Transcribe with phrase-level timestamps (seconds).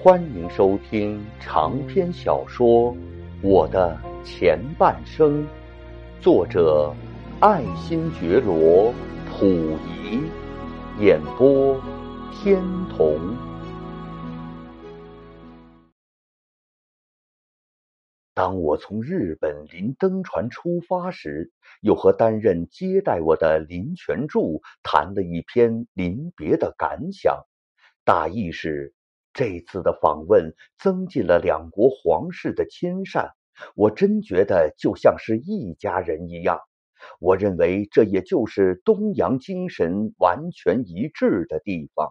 [0.00, 2.94] 欢迎收听长篇小说
[3.42, 5.42] 《我的前半生》，
[6.20, 6.94] 作者
[7.40, 8.92] 爱新觉罗·
[9.28, 10.22] 溥仪，
[11.00, 11.76] 演播
[12.32, 13.18] 天童。
[18.32, 27.44] 当我从日本临登船出发时，又和担任接待我的林泉柱谈了一篇临别的感想，
[28.08, 28.94] 大意是。
[29.34, 33.32] 这次的访问增进了两国皇室的亲善，
[33.74, 36.58] 我真觉得就像是一家人一样。
[37.20, 42.10] 我认为这也就是东洋精神完全一致的地方。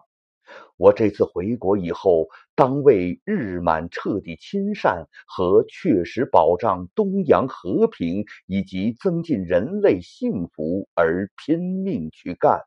[0.76, 12.60] 我这次回国以后，当为日满彻底亲善和确实保障东洋和平以及增进人类幸福而拼命去干。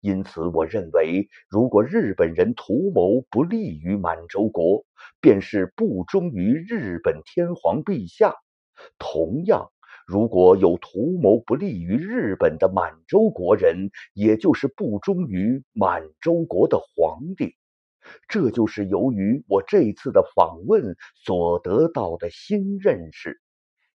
[0.00, 4.84] 因此，我认为，如果日本人图谋不利于满洲国，
[5.20, 8.32] 便是不忠于日本天皇陛下；
[8.98, 9.70] 同样，
[10.06, 17.54] 如果有图谋不利于日本的满洲国人，也就是不忠于满洲国的皇帝。
[18.26, 23.40] 这就是由于我这次的访问所得到的新认识。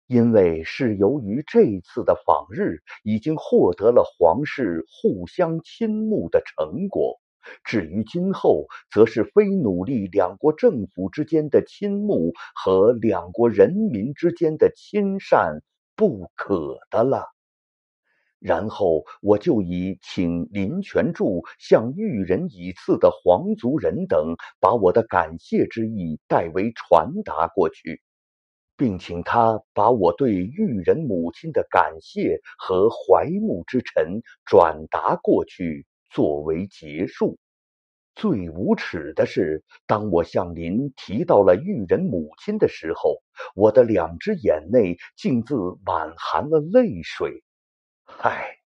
[0.10, 7.22] 因为是由于这次的访日已经获得了皇室互相倾慕的成果，
[7.64, 15.62] 至于今后，则是非努力两国政府之间的亲慕和两国人民之间的亲善
[15.96, 17.28] 不可的了。
[18.40, 28.02] 然后我就以请林泉柱向遇人以次的皇族人等把我的感谢之意代为传达过去。
[28.80, 37.38] 并请他把我对裕仁母亲的感谢和怀慕之忱转达过去，作为结束。
[38.16, 43.22] 最无耻的是，当我向您提到了裕仁母亲的时候，
[43.54, 45.56] 我的两只眼内竟自
[45.86, 47.44] 满含了泪水。
[48.22, 48.60] 唉，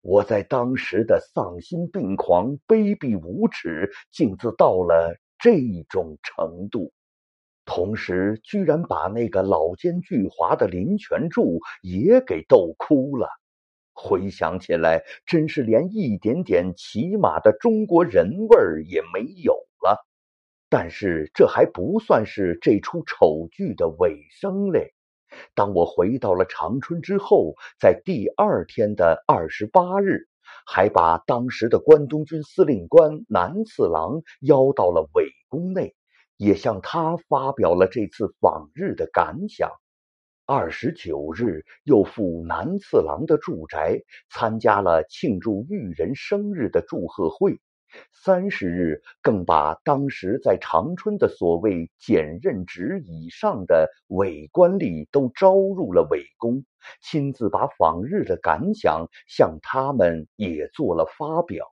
[0.00, 5.60] 我在当时的丧心病狂、卑鄙无耻，竟自到了这
[5.90, 6.90] 种程度。
[7.68, 13.28] 同时，居然把那个老奸巨猾的林泉柱也给逗哭了。
[13.92, 19.52] 回想起来，真是连一点点起码的中国人味儿也没有
[19.82, 20.02] 了。
[20.70, 24.94] 但是，这还不算是这出丑剧的尾声嘞。
[25.54, 30.26] 当我回到了长春之后，在第二天的二十八日，
[30.64, 35.94] 还把当时的关东军司令官南次郎邀到了伪宫内。
[36.38, 39.70] 也向他发表了这次访日的感想。
[40.46, 44.00] 二十九日，又赴南次郎的住宅，
[44.30, 47.60] 参加了庆祝裕仁生日的祝贺会。
[48.12, 56.64] 三十日，更把当时在长春的所谓检任职以上的伪官吏都招入了伪宫，
[57.02, 61.66] 亲自把访日的感想向他们也做了发表。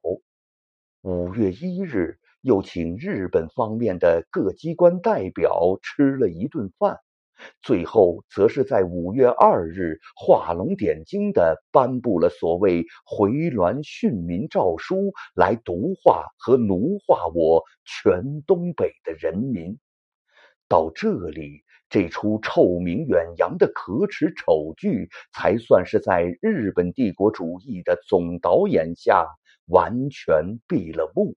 [1.03, 2.19] 五月一日。
[2.47, 7.01] 又请日本方面的各机关代表吃了一顿饭，
[7.61, 19.77] 最后则是在五月二日画龙点睛的颁布了所谓回銮训民诏书，来毒化和奴化我全东北的人民。
[20.69, 29.27] 到这里，这出臭名远扬的可耻丑剧，才算是在日本帝国主义的总导演下
[29.67, 31.35] 完全闭了幕。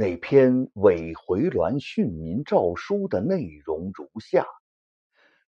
[0.00, 4.46] 那篇伪回銮训民诏书的内容如下：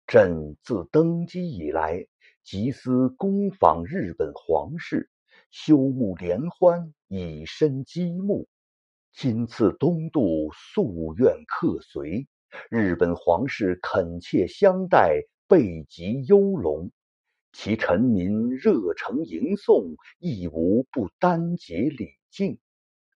[0.08, 2.08] 朕自登基以来，
[2.46, 5.09] 集思恭访日本皇室，
[5.52, 8.47] 修慕联欢，以身积木。
[9.12, 12.25] 今次东渡，夙愿客随，
[12.69, 16.90] 日本皇室恳切相待，备极优隆，
[17.52, 22.57] 其臣民热诚迎送，亦无不单结礼敬。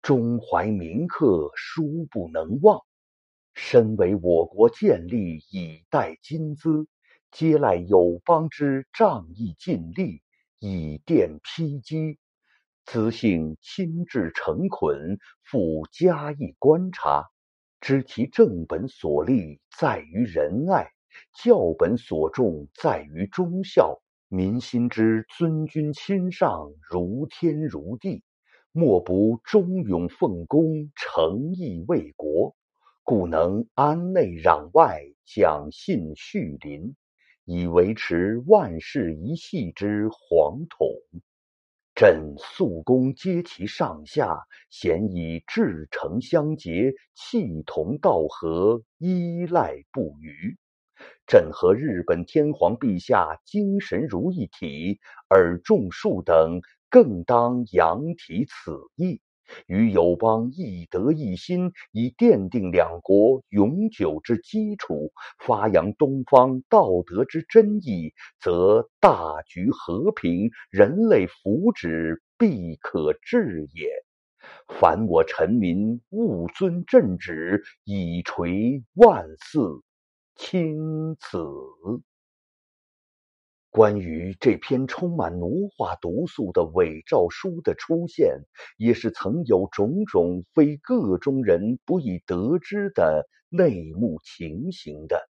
[0.02, 2.82] 中怀铭刻，殊不能忘。
[3.54, 6.88] 身为我国建立以待今兹，
[7.32, 10.22] 皆赖友邦之仗义尽力，
[10.60, 12.20] 以奠披基。
[12.86, 17.26] 兹幸亲至诚捆，复加以观察，
[17.82, 20.92] 知其正本所立在于仁爱，
[21.44, 28.24] 教本所重在于忠孝，民心之尊君亲上，如天如地。
[28.78, 32.56] 莫不忠勇奉公，诚意为国，
[33.02, 36.96] 故能安内攘外，讲信恤邻，
[37.44, 40.88] 以维持万世一系之皇统。
[41.96, 50.56] 朕肃公皆其上下，咸以至诚相结，气同道合，依赖不渝。
[51.26, 59.22] 朕和日本天皇陛下精神如一体，而众庶等更当扬体此意。
[59.66, 73.90] 与友邦一德一心，以奠定两国永久之基础，发扬东方道德之真意，则大局和平，人类福祉必可至也。
[74.68, 79.82] 凡我臣民勿遵朕旨，以垂万祀，
[80.36, 81.38] 钦此。
[83.78, 88.42] 关于这篇充满奴化毒素的伪诏书的出现，
[88.76, 95.30] 也是曾有种种非个中人不易得知的内幕情形的。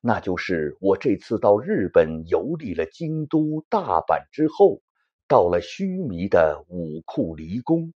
[0.00, 4.80] 那就是我这次到日本游历了京都、大阪之后，
[5.26, 7.92] 到了须弥的武库离宫。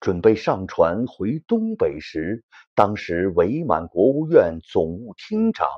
[0.00, 2.42] 准备上船回东北时，
[2.74, 5.68] 当时伪满国务院总务厅长，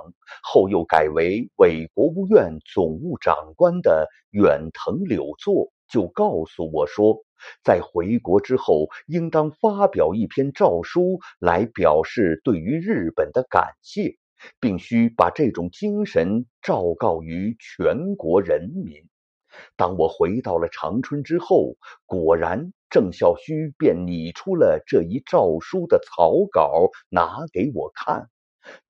[0.45, 7.25] 后又改为伪国务院总务长官的远藤柳作就告诉我说，
[7.65, 14.17] 在回国之后，应当发表一篇诏书来表示对于日本的感谢，
[14.61, 19.03] 并须把这种精神昭告于全国人民。
[19.77, 21.75] 当我回到了长春之后，
[22.07, 28.29] 果然郑孝胥便拟出了这一诏书的草稿，拿给我看。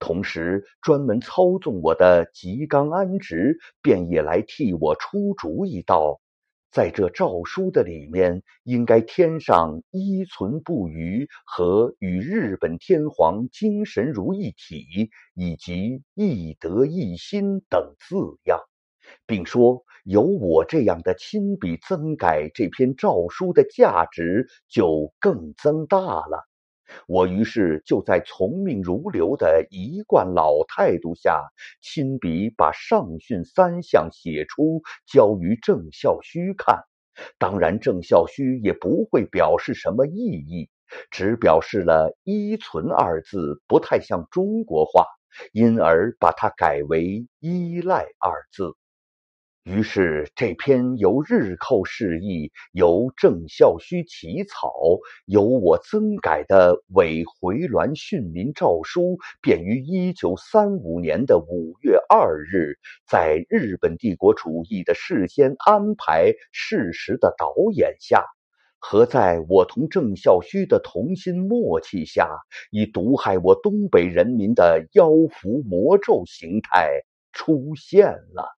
[0.00, 6.20] 同时，专门操纵我的吉冈安直便也来替我出主意道：
[6.72, 18.16] 在这诏书的里面，应该添上“依存不渝”和“与日本天皇精神如一体”以及“一德一心”等字
[18.46, 18.58] 样。
[19.26, 26.48] 并说，有我这样的亲笔增改这篇诏书的价值就更增大了。
[27.06, 31.42] 我于是就在从命如流的一贯老态度下，
[31.80, 36.84] 亲笔把上训三项写出，交于郑孝胥看。
[37.38, 40.68] 当然，郑孝胥也不会表示什么异议，
[41.10, 45.06] 只表示了“依存”二字不太像中国话，
[45.52, 48.74] 因而把它改为“依赖”二字。
[49.64, 54.72] 于是，这篇由日寇示意、由郑孝胥起草、
[55.24, 62.76] 由我增改的伪回銮训民诏书，便于一九三五年的五月二日，
[63.08, 68.24] 在日本帝国主义的事先安排、事实的导演下，
[68.80, 72.28] 和在我同郑孝胥的同心默契下，
[72.72, 78.58] 以毒害我东北人民的妖符魔咒形态出现了。